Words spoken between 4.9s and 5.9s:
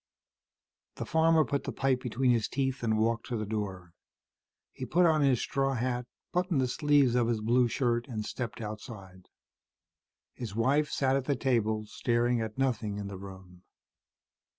on his straw